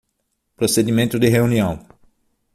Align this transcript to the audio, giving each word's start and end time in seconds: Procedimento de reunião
Procedimento 0.57 1.19
de 1.19 1.29
reunião 1.29 1.85